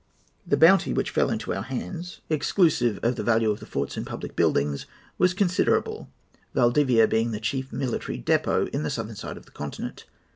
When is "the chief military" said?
7.29-8.19